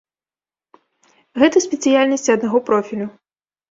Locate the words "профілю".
2.75-3.05